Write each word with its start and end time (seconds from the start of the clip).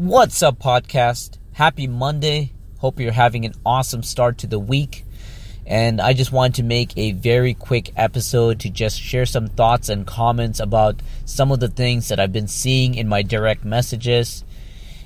What's 0.00 0.42
up, 0.42 0.58
podcast? 0.58 1.36
Happy 1.52 1.86
Monday. 1.86 2.54
Hope 2.78 2.98
you're 2.98 3.12
having 3.12 3.44
an 3.44 3.52
awesome 3.66 4.02
start 4.02 4.38
to 4.38 4.46
the 4.46 4.58
week. 4.58 5.04
And 5.66 6.00
I 6.00 6.14
just 6.14 6.32
wanted 6.32 6.54
to 6.54 6.62
make 6.62 6.96
a 6.96 7.12
very 7.12 7.52
quick 7.52 7.92
episode 7.96 8.60
to 8.60 8.70
just 8.70 8.98
share 8.98 9.26
some 9.26 9.48
thoughts 9.48 9.90
and 9.90 10.06
comments 10.06 10.58
about 10.58 11.02
some 11.26 11.52
of 11.52 11.60
the 11.60 11.68
things 11.68 12.08
that 12.08 12.18
I've 12.18 12.32
been 12.32 12.48
seeing 12.48 12.94
in 12.94 13.08
my 13.08 13.20
direct 13.20 13.62
messages. 13.62 14.42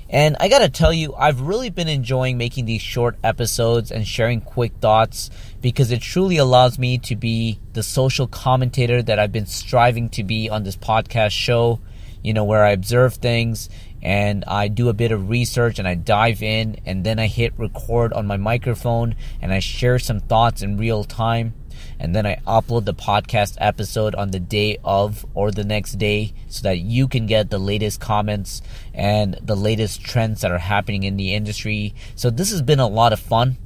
And 0.09 0.37
I 0.39 0.47
gotta 0.47 0.69
tell 0.69 0.93
you, 0.93 1.13
I've 1.13 1.41
really 1.41 1.69
been 1.69 1.89
enjoying 1.89 2.37
making 2.37 2.63
these 2.63 2.81
short 2.81 3.17
episodes 3.21 3.91
and 3.91 4.07
sharing 4.07 4.39
quick 4.39 4.75
thoughts 4.79 5.29
because 5.61 5.91
it 5.91 5.99
truly 5.99 6.37
allows 6.37 6.79
me 6.79 6.99
to 6.99 7.17
be 7.17 7.59
the 7.73 7.83
social 7.83 8.27
commentator 8.27 9.03
that 9.03 9.19
I've 9.19 9.33
been 9.33 9.45
striving 9.45 10.07
to 10.11 10.23
be 10.23 10.49
on 10.49 10.63
this 10.63 10.77
podcast 10.77 11.31
show, 11.31 11.81
you 12.23 12.33
know, 12.33 12.45
where 12.45 12.63
I 12.63 12.69
observe 12.69 13.15
things 13.15 13.67
and 14.05 14.43
I 14.45 14.67
do 14.67 14.87
a 14.89 14.93
bit 14.93 15.11
of 15.11 15.29
research 15.29 15.79
and 15.79 15.87
I 15.87 15.95
dive 15.95 16.43
in 16.43 16.79
and 16.85 17.03
then 17.03 17.17
I 17.17 17.25
hit 17.25 17.57
record 17.57 18.13
on 18.13 18.27
my 18.27 18.37
microphone 18.37 19.15
and 19.41 19.51
I 19.51 19.57
share 19.57 19.97
some 19.97 20.19
thoughts 20.19 20.61
in 20.61 20.77
real 20.77 21.03
time 21.03 21.55
and 21.99 22.15
then 22.15 22.23
I 22.23 22.35
upload 22.45 22.85
the 22.85 22.93
podcast 22.93 23.57
episode 23.57 24.13
on 24.13 24.29
the 24.29 24.39
day 24.39 24.77
of 24.83 25.25
or 25.33 25.49
the 25.49 25.63
next 25.63 25.93
day 25.93 26.35
so 26.49 26.61
that 26.61 26.77
you 26.77 27.07
can 27.07 27.25
get 27.25 27.49
the 27.49 27.57
latest 27.57 27.99
comments 27.99 28.61
and 28.93 29.39
the 29.41 29.55
latest 29.55 30.03
trends 30.03 30.41
that 30.41 30.51
are 30.51 30.59
happening 30.59 31.01
in 31.01 31.17
the 31.17 31.33
industry. 31.33 31.95
So 32.13 32.29
this 32.29 32.51
has 32.51 32.61
been 32.61 32.79
a 32.79 32.87
lot 32.87 33.11
of 33.11 33.19
fun. 33.19 33.57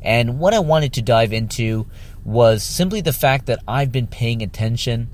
And 0.00 0.38
what 0.38 0.54
I 0.54 0.60
wanted 0.60 0.94
to 0.94 1.02
dive 1.02 1.34
into 1.34 1.86
was 2.24 2.62
simply 2.62 3.02
the 3.02 3.12
fact 3.12 3.44
that 3.44 3.62
I've 3.68 3.92
been 3.92 4.06
paying 4.06 4.40
attention. 4.40 5.10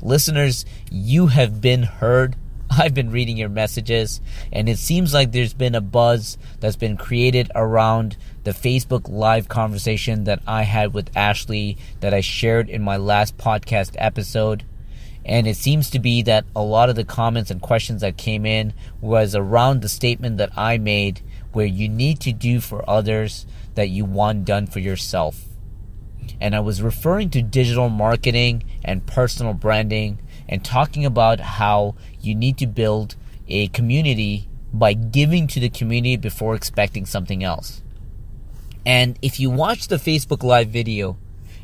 Listeners, 0.00 0.64
you 0.90 1.26
have 1.26 1.60
been 1.60 1.82
heard 1.82 2.34
I've 2.78 2.94
been 2.94 3.10
reading 3.10 3.36
your 3.36 3.48
messages, 3.48 4.20
and 4.50 4.68
it 4.68 4.78
seems 4.78 5.12
like 5.12 5.32
there's 5.32 5.54
been 5.54 5.74
a 5.74 5.80
buzz 5.80 6.38
that's 6.60 6.76
been 6.76 6.96
created 6.96 7.50
around 7.54 8.16
the 8.44 8.52
Facebook 8.52 9.08
Live 9.08 9.48
conversation 9.48 10.24
that 10.24 10.40
I 10.46 10.62
had 10.62 10.94
with 10.94 11.14
Ashley 11.16 11.76
that 12.00 12.14
I 12.14 12.20
shared 12.20 12.70
in 12.70 12.82
my 12.82 12.96
last 12.96 13.36
podcast 13.36 13.94
episode. 13.98 14.64
And 15.24 15.46
it 15.46 15.56
seems 15.56 15.90
to 15.90 15.98
be 15.98 16.22
that 16.22 16.44
a 16.56 16.62
lot 16.62 16.88
of 16.88 16.96
the 16.96 17.04
comments 17.04 17.50
and 17.50 17.60
questions 17.60 18.00
that 18.00 18.16
came 18.16 18.44
in 18.44 18.72
was 19.00 19.34
around 19.34 19.80
the 19.80 19.88
statement 19.88 20.38
that 20.38 20.56
I 20.56 20.78
made 20.78 21.20
where 21.52 21.66
you 21.66 21.88
need 21.88 22.20
to 22.20 22.32
do 22.32 22.60
for 22.60 22.88
others 22.88 23.46
that 23.74 23.90
you 23.90 24.04
want 24.04 24.46
done 24.46 24.66
for 24.66 24.80
yourself. 24.80 25.44
And 26.40 26.56
I 26.56 26.60
was 26.60 26.82
referring 26.82 27.30
to 27.30 27.42
digital 27.42 27.88
marketing 27.88 28.64
and 28.84 29.06
personal 29.06 29.54
branding 29.54 30.18
and 30.52 30.62
talking 30.62 31.06
about 31.06 31.40
how 31.40 31.94
you 32.20 32.34
need 32.34 32.58
to 32.58 32.66
build 32.66 33.16
a 33.48 33.68
community 33.68 34.50
by 34.70 34.92
giving 34.92 35.46
to 35.46 35.58
the 35.58 35.70
community 35.70 36.14
before 36.18 36.54
expecting 36.54 37.06
something 37.06 37.42
else. 37.42 37.82
And 38.84 39.18
if 39.22 39.40
you 39.40 39.48
watch 39.48 39.88
the 39.88 39.96
Facebook 39.96 40.42
Live 40.42 40.68
video 40.68 41.16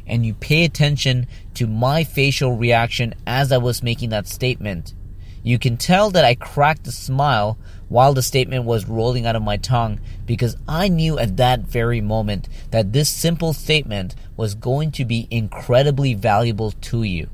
and 0.07 0.25
you 0.25 0.33
pay 0.33 0.65
attention 0.65 1.27
to 1.53 1.67
my 1.67 2.03
facial 2.03 2.57
reaction 2.57 3.15
as 3.27 3.53
I 3.53 3.59
was 3.59 3.83
making 3.83 4.09
that 4.09 4.27
statement, 4.27 4.95
you 5.43 5.59
can 5.59 5.77
tell 5.77 6.09
that 6.13 6.25
I 6.25 6.35
cracked 6.35 6.87
a 6.87 6.93
smile 6.93 7.59
while 7.91 8.15
the 8.15 8.23
statement 8.23 8.65
was 8.65 8.89
rolling 8.89 9.27
out 9.27 9.37
of 9.37 9.43
my 9.43 9.59
tongue 9.59 10.01
because 10.25 10.57
I 10.67 10.89
knew 10.89 11.19
at 11.19 11.37
that 11.37 11.61
very 11.61 12.01
moment 12.01 12.49
that 12.71 12.95
this 12.95 13.11
simple 13.11 13.53
statement 13.53 14.15
was 14.35 14.55
going 14.55 14.93
to 14.93 15.05
be 15.05 15.29
incredibly 15.31 16.15
valuable 16.15 16.71
to 16.71 17.03
you 17.03 17.29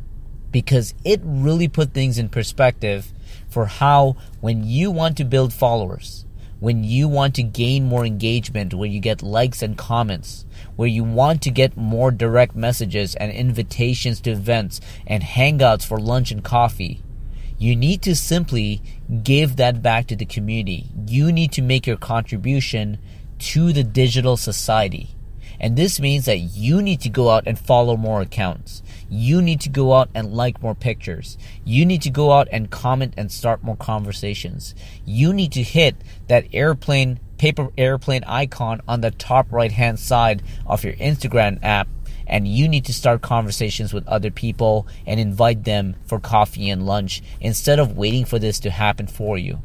because 0.54 0.94
it 1.04 1.20
really 1.24 1.66
put 1.66 1.92
things 1.92 2.16
in 2.16 2.28
perspective 2.28 3.12
for 3.48 3.66
how 3.66 4.14
when 4.40 4.62
you 4.62 4.88
want 4.88 5.16
to 5.16 5.24
build 5.24 5.52
followers, 5.52 6.24
when 6.60 6.84
you 6.84 7.08
want 7.08 7.34
to 7.34 7.42
gain 7.42 7.84
more 7.84 8.06
engagement, 8.06 8.72
where 8.72 8.88
you 8.88 9.00
get 9.00 9.20
likes 9.20 9.62
and 9.62 9.76
comments, 9.76 10.46
where 10.76 10.86
you 10.86 11.02
want 11.02 11.42
to 11.42 11.50
get 11.50 11.76
more 11.76 12.12
direct 12.12 12.54
messages 12.54 13.16
and 13.16 13.32
invitations 13.32 14.20
to 14.20 14.30
events 14.30 14.80
and 15.08 15.24
hangouts 15.24 15.84
for 15.84 15.98
lunch 15.98 16.30
and 16.30 16.44
coffee, 16.44 17.02
you 17.58 17.74
need 17.74 18.00
to 18.02 18.14
simply 18.14 18.80
give 19.24 19.56
that 19.56 19.82
back 19.82 20.06
to 20.06 20.14
the 20.14 20.24
community. 20.24 20.86
You 21.08 21.32
need 21.32 21.50
to 21.54 21.62
make 21.62 21.84
your 21.84 21.96
contribution 21.96 22.98
to 23.40 23.72
the 23.72 23.82
digital 23.82 24.36
society. 24.36 25.16
And 25.60 25.76
this 25.76 26.00
means 26.00 26.24
that 26.26 26.38
you 26.38 26.82
need 26.82 27.00
to 27.02 27.08
go 27.08 27.30
out 27.30 27.44
and 27.46 27.58
follow 27.58 27.96
more 27.96 28.20
accounts. 28.20 28.82
You 29.08 29.40
need 29.40 29.60
to 29.62 29.68
go 29.68 29.94
out 29.94 30.10
and 30.14 30.34
like 30.34 30.62
more 30.62 30.74
pictures. 30.74 31.38
You 31.64 31.86
need 31.86 32.02
to 32.02 32.10
go 32.10 32.32
out 32.32 32.48
and 32.50 32.70
comment 32.70 33.14
and 33.16 33.30
start 33.30 33.62
more 33.62 33.76
conversations. 33.76 34.74
You 35.04 35.32
need 35.32 35.52
to 35.52 35.62
hit 35.62 35.96
that 36.28 36.46
airplane, 36.52 37.20
paper 37.38 37.68
airplane 37.78 38.24
icon 38.26 38.80
on 38.88 39.00
the 39.00 39.10
top 39.10 39.50
right 39.52 39.72
hand 39.72 39.98
side 39.98 40.42
of 40.66 40.84
your 40.84 40.94
Instagram 40.94 41.58
app 41.62 41.88
and 42.26 42.48
you 42.48 42.68
need 42.68 42.84
to 42.86 42.92
start 42.92 43.22
conversations 43.22 43.92
with 43.92 44.06
other 44.08 44.30
people 44.30 44.86
and 45.06 45.20
invite 45.20 45.64
them 45.64 45.96
for 46.06 46.18
coffee 46.18 46.70
and 46.70 46.86
lunch 46.86 47.22
instead 47.40 47.78
of 47.78 47.96
waiting 47.96 48.24
for 48.24 48.38
this 48.38 48.58
to 48.60 48.70
happen 48.70 49.06
for 49.06 49.36
you. 49.36 49.60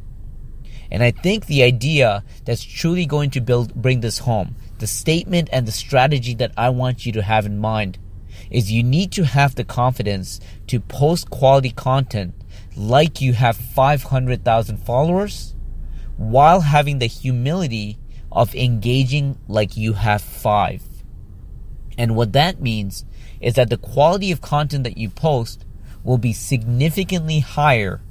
And 0.91 1.03
I 1.03 1.11
think 1.11 1.45
the 1.45 1.63
idea 1.63 2.23
that's 2.45 2.63
truly 2.63 3.05
going 3.05 3.29
to 3.31 3.41
build 3.41 3.73
bring 3.75 4.01
this 4.01 4.19
home, 4.19 4.55
the 4.79 4.87
statement 4.87 5.49
and 5.51 5.67
the 5.67 5.71
strategy 5.71 6.33
that 6.35 6.51
I 6.57 6.69
want 6.69 7.05
you 7.05 7.11
to 7.13 7.21
have 7.21 7.45
in 7.45 7.59
mind 7.59 7.99
is 8.49 8.71
you 8.71 8.83
need 8.83 9.11
to 9.13 9.25
have 9.25 9.55
the 9.55 9.63
confidence 9.63 10.39
to 10.67 10.79
post 10.79 11.29
quality 11.29 11.71
content 11.71 12.33
like 12.75 13.21
you 13.21 13.33
have 13.33 13.57
500,000 13.57 14.77
followers 14.77 15.55
while 16.17 16.61
having 16.61 16.99
the 16.99 17.05
humility 17.05 17.97
of 18.31 18.55
engaging 18.55 19.37
like 19.47 19.77
you 19.77 19.93
have 19.93 20.21
5. 20.21 20.83
And 21.97 22.15
what 22.15 22.33
that 22.33 22.61
means 22.61 23.05
is 23.41 23.55
that 23.55 23.69
the 23.69 23.77
quality 23.77 24.31
of 24.31 24.41
content 24.41 24.83
that 24.85 24.97
you 24.97 25.09
post 25.09 25.65
will 26.03 26.17
be 26.17 26.33
significantly 26.33 27.39
higher 27.39 28.01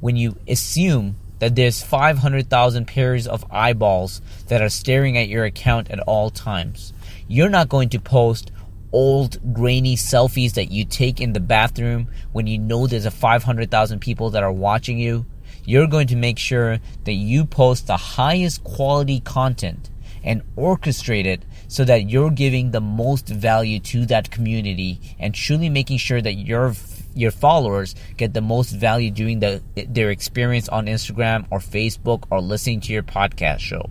when 0.00 0.16
you 0.16 0.36
assume 0.46 1.16
that 1.38 1.54
there's 1.54 1.82
500,000 1.82 2.86
pairs 2.86 3.26
of 3.26 3.44
eyeballs 3.50 4.20
that 4.48 4.62
are 4.62 4.68
staring 4.68 5.16
at 5.16 5.28
your 5.28 5.44
account 5.44 5.90
at 5.90 6.00
all 6.00 6.30
times. 6.30 6.92
You're 7.26 7.48
not 7.48 7.68
going 7.68 7.90
to 7.90 8.00
post 8.00 8.50
old 8.92 9.52
grainy 9.52 9.96
selfies 9.96 10.54
that 10.54 10.70
you 10.70 10.84
take 10.84 11.20
in 11.20 11.32
the 11.32 11.40
bathroom 11.40 12.08
when 12.32 12.46
you 12.46 12.58
know 12.58 12.86
there's 12.86 13.04
a 13.04 13.10
500,000 13.10 14.00
people 14.00 14.30
that 14.30 14.42
are 14.42 14.52
watching 14.52 14.98
you. 14.98 15.26
You're 15.64 15.86
going 15.86 16.06
to 16.08 16.16
make 16.16 16.38
sure 16.38 16.78
that 17.04 17.12
you 17.12 17.44
post 17.44 17.86
the 17.86 17.96
highest 17.96 18.64
quality 18.64 19.20
content 19.20 19.90
and 20.24 20.42
orchestrate 20.56 21.26
it 21.26 21.44
so 21.68 21.84
that 21.84 22.08
you're 22.08 22.30
giving 22.30 22.70
the 22.70 22.80
most 22.80 23.28
value 23.28 23.78
to 23.78 24.06
that 24.06 24.30
community 24.30 25.00
and 25.18 25.34
truly 25.34 25.68
making 25.68 25.98
sure 25.98 26.22
that 26.22 26.34
your 26.34 26.72
your 27.18 27.30
followers 27.30 27.94
get 28.16 28.32
the 28.32 28.40
most 28.40 28.70
value 28.70 29.10
during 29.10 29.40
the, 29.40 29.62
their 29.88 30.10
experience 30.10 30.68
on 30.68 30.86
Instagram 30.86 31.46
or 31.50 31.58
Facebook 31.58 32.24
or 32.30 32.40
listening 32.40 32.80
to 32.82 32.92
your 32.92 33.02
podcast 33.02 33.60
show. 33.60 33.90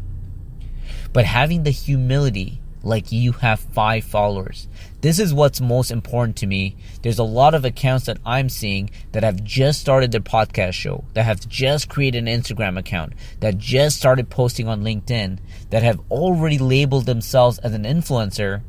But 1.14 1.26
having 1.26 1.64
the 1.64 1.72
humility 1.72 2.62
like 2.84 3.12
you 3.12 3.34
have 3.34 3.60
five 3.60 4.04
followers. 4.04 4.68
This 5.02 5.20
is 5.20 5.34
what's 5.34 5.60
most 5.60 5.92
important 5.92 6.38
to 6.38 6.48
me. 6.48 6.78
There's 7.02 7.20
a 7.20 7.24
lot 7.24 7.54
of 7.54 7.66
accounts 7.66 8.06
that 8.06 8.18
I'm 8.26 8.50
seeing 8.50 8.90
that 9.12 9.24
have 9.24 9.44
just 9.44 9.82
started 9.82 10.12
their 10.12 10.22
podcast 10.22 10.74
show, 10.74 11.04
that 11.14 11.24
have 11.24 11.48
just 11.48 11.90
created 11.90 12.28
an 12.28 12.42
Instagram 12.42 12.80
account, 12.80 13.14
that 13.42 13.58
just 13.58 13.98
started 13.98 14.30
posting 14.30 14.68
on 14.68 14.84
LinkedIn, 14.84 15.40
that 15.70 15.84
have 15.84 16.00
already 16.10 16.58
labeled 16.58 17.06
themselves 17.06 17.60
as 17.60 17.74
an 17.74 17.84
influencer, 17.84 18.62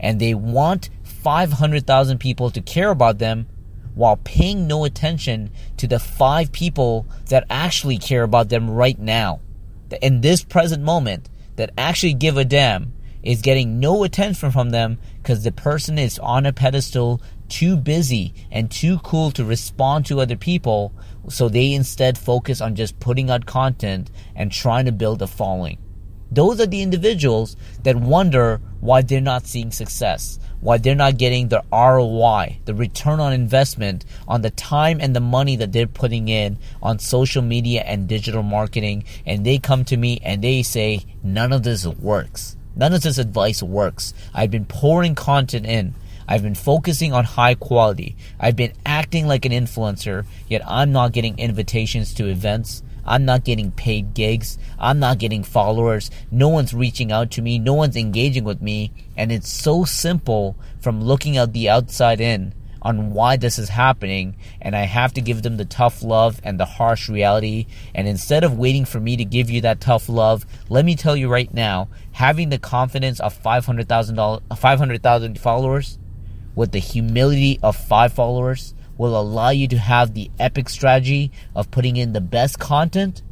and 0.00 0.20
they 0.20 0.34
want 0.34 0.90
500,000 1.04 2.18
people 2.18 2.50
to 2.50 2.60
care 2.60 2.90
about 2.90 3.18
them 3.18 3.46
while 3.94 4.16
paying 4.24 4.66
no 4.66 4.84
attention 4.84 5.50
to 5.76 5.86
the 5.86 5.98
five 5.98 6.52
people 6.52 7.06
that 7.28 7.46
actually 7.48 7.98
care 7.98 8.22
about 8.22 8.48
them 8.48 8.70
right 8.70 8.98
now. 8.98 9.40
In 10.02 10.20
this 10.20 10.42
present 10.42 10.82
moment, 10.82 11.28
that 11.56 11.70
actually 11.78 12.14
give 12.14 12.36
a 12.36 12.44
damn 12.44 12.92
is 13.22 13.40
getting 13.40 13.80
no 13.80 14.04
attention 14.04 14.50
from 14.50 14.70
them 14.70 14.98
because 15.22 15.44
the 15.44 15.52
person 15.52 15.98
is 15.98 16.18
on 16.18 16.44
a 16.44 16.52
pedestal 16.52 17.22
too 17.48 17.76
busy 17.76 18.34
and 18.50 18.70
too 18.70 18.98
cool 18.98 19.30
to 19.30 19.44
respond 19.44 20.04
to 20.04 20.20
other 20.20 20.36
people 20.36 20.92
so 21.28 21.48
they 21.48 21.72
instead 21.72 22.18
focus 22.18 22.60
on 22.60 22.74
just 22.74 22.98
putting 23.00 23.30
out 23.30 23.46
content 23.46 24.10
and 24.34 24.52
trying 24.52 24.84
to 24.84 24.92
build 24.92 25.22
a 25.22 25.26
following 25.26 25.78
those 26.34 26.60
are 26.60 26.66
the 26.66 26.82
individuals 26.82 27.56
that 27.82 27.96
wonder 27.96 28.60
why 28.80 29.02
they're 29.02 29.20
not 29.20 29.46
seeing 29.46 29.70
success 29.70 30.38
why 30.64 30.78
they're 30.78 30.94
not 30.94 31.18
getting 31.18 31.48
the 31.48 31.62
ROI, 31.70 32.58
the 32.64 32.72
return 32.72 33.20
on 33.20 33.34
investment 33.34 34.02
on 34.26 34.40
the 34.40 34.48
time 34.50 34.98
and 34.98 35.14
the 35.14 35.20
money 35.20 35.56
that 35.56 35.72
they're 35.72 35.86
putting 35.86 36.28
in 36.28 36.56
on 36.82 36.98
social 36.98 37.42
media 37.42 37.82
and 37.82 38.08
digital 38.08 38.42
marketing. 38.42 39.04
And 39.26 39.44
they 39.44 39.58
come 39.58 39.84
to 39.84 39.96
me 39.98 40.20
and 40.22 40.42
they 40.42 40.62
say, 40.62 41.04
none 41.22 41.52
of 41.52 41.64
this 41.64 41.86
works. 41.86 42.56
None 42.74 42.94
of 42.94 43.02
this 43.02 43.18
advice 43.18 43.62
works. 43.62 44.14
I've 44.32 44.50
been 44.50 44.64
pouring 44.64 45.14
content 45.14 45.66
in. 45.66 45.94
I've 46.26 46.42
been 46.42 46.54
focusing 46.54 47.12
on 47.12 47.24
high 47.24 47.56
quality. 47.56 48.16
I've 48.40 48.56
been 48.56 48.72
acting 48.86 49.26
like 49.26 49.44
an 49.44 49.52
influencer, 49.52 50.24
yet 50.48 50.62
I'm 50.66 50.92
not 50.92 51.12
getting 51.12 51.38
invitations 51.38 52.14
to 52.14 52.28
events. 52.28 52.82
I'm 53.06 53.24
not 53.24 53.44
getting 53.44 53.70
paid 53.70 54.14
gigs. 54.14 54.58
I'm 54.78 54.98
not 54.98 55.18
getting 55.18 55.42
followers. 55.42 56.10
No 56.30 56.48
one's 56.48 56.74
reaching 56.74 57.12
out 57.12 57.30
to 57.32 57.42
me. 57.42 57.58
No 57.58 57.74
one's 57.74 57.96
engaging 57.96 58.44
with 58.44 58.62
me. 58.62 58.92
And 59.16 59.30
it's 59.30 59.52
so 59.52 59.84
simple 59.84 60.56
from 60.80 61.02
looking 61.02 61.36
at 61.36 61.52
the 61.52 61.68
outside 61.68 62.20
in 62.20 62.54
on 62.82 63.12
why 63.12 63.36
this 63.36 63.58
is 63.58 63.70
happening. 63.70 64.36
And 64.60 64.76
I 64.76 64.82
have 64.82 65.14
to 65.14 65.20
give 65.20 65.42
them 65.42 65.56
the 65.56 65.64
tough 65.64 66.02
love 66.02 66.40
and 66.44 66.60
the 66.60 66.64
harsh 66.64 67.08
reality. 67.08 67.66
And 67.94 68.06
instead 68.06 68.44
of 68.44 68.58
waiting 68.58 68.84
for 68.84 69.00
me 69.00 69.16
to 69.16 69.24
give 69.24 69.48
you 69.50 69.62
that 69.62 69.80
tough 69.80 70.08
love, 70.08 70.44
let 70.68 70.84
me 70.84 70.94
tell 70.94 71.16
you 71.16 71.28
right 71.28 71.52
now, 71.52 71.88
having 72.12 72.50
the 72.50 72.58
confidence 72.58 73.20
of 73.20 73.32
500,000 73.32 74.40
500,000 74.56 75.38
followers 75.38 75.98
with 76.54 76.72
the 76.72 76.78
humility 76.78 77.58
of 77.62 77.76
five 77.76 78.12
followers 78.12 78.73
will 78.96 79.18
allow 79.18 79.50
you 79.50 79.68
to 79.68 79.78
have 79.78 80.14
the 80.14 80.30
epic 80.38 80.68
strategy 80.68 81.32
of 81.54 81.70
putting 81.70 81.96
in 81.96 82.12
the 82.12 82.20
best 82.20 82.58
content 82.58 83.22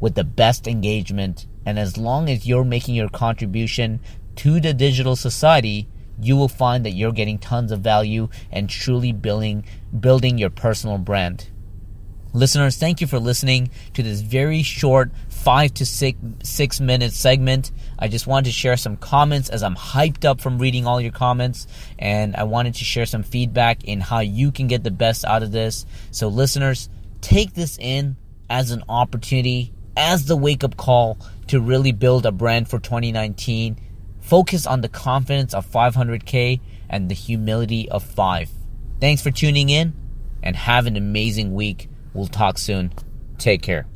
with 0.00 0.14
the 0.14 0.24
best 0.24 0.66
engagement. 0.66 1.46
And 1.66 1.78
as 1.78 1.96
long 1.96 2.28
as 2.28 2.46
you're 2.46 2.64
making 2.64 2.94
your 2.94 3.08
contribution 3.08 4.00
to 4.36 4.60
the 4.60 4.74
digital 4.74 5.16
society, 5.16 5.88
you 6.20 6.36
will 6.36 6.48
find 6.48 6.84
that 6.84 6.92
you're 6.92 7.12
getting 7.12 7.38
tons 7.38 7.72
of 7.72 7.80
value 7.80 8.28
and 8.52 8.68
truly 8.68 9.12
building 9.12 9.64
building 9.98 10.38
your 10.38 10.50
personal 10.50 10.98
brand. 10.98 11.50
Listeners, 12.34 12.76
thank 12.76 13.00
you 13.00 13.06
for 13.06 13.20
listening 13.20 13.70
to 13.92 14.02
this 14.02 14.20
very 14.20 14.64
short 14.64 15.12
five 15.28 15.72
to 15.74 15.86
six 15.86 16.18
six 16.42 16.80
minute 16.80 17.12
segment. 17.12 17.70
I 17.96 18.08
just 18.08 18.26
wanted 18.26 18.46
to 18.46 18.50
share 18.50 18.76
some 18.76 18.96
comments 18.96 19.48
as 19.50 19.62
I'm 19.62 19.76
hyped 19.76 20.24
up 20.24 20.40
from 20.40 20.58
reading 20.58 20.84
all 20.84 21.00
your 21.00 21.12
comments, 21.12 21.68
and 21.96 22.34
I 22.34 22.42
wanted 22.42 22.74
to 22.74 22.84
share 22.84 23.06
some 23.06 23.22
feedback 23.22 23.84
in 23.84 24.00
how 24.00 24.18
you 24.18 24.50
can 24.50 24.66
get 24.66 24.82
the 24.82 24.90
best 24.90 25.24
out 25.24 25.44
of 25.44 25.52
this. 25.52 25.86
So, 26.10 26.26
listeners, 26.26 26.88
take 27.20 27.54
this 27.54 27.78
in 27.78 28.16
as 28.50 28.72
an 28.72 28.82
opportunity, 28.88 29.72
as 29.96 30.26
the 30.26 30.36
wake 30.36 30.64
up 30.64 30.76
call 30.76 31.16
to 31.46 31.60
really 31.60 31.92
build 31.92 32.26
a 32.26 32.32
brand 32.32 32.68
for 32.68 32.80
2019. 32.80 33.78
Focus 34.20 34.66
on 34.66 34.80
the 34.80 34.88
confidence 34.88 35.54
of 35.54 35.70
500k 35.70 36.58
and 36.90 37.08
the 37.08 37.14
humility 37.14 37.88
of 37.88 38.02
5. 38.02 38.50
Thanks 38.98 39.22
for 39.22 39.30
tuning 39.30 39.68
in 39.68 39.94
and 40.42 40.56
have 40.56 40.86
an 40.88 40.96
amazing 40.96 41.54
week. 41.54 41.88
We'll 42.14 42.26
talk 42.28 42.58
soon. 42.58 42.92
Take 43.38 43.60
care. 43.62 43.86